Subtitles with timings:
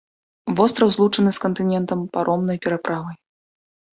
[0.59, 3.15] Востраў злучаны з кантынентам паромнай пераправай.